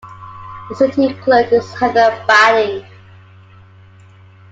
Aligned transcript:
The 0.69 0.75
City 0.77 1.13
Clerk 1.13 1.51
is 1.53 1.69
Heather 1.75 2.25
Badding. 2.27 2.87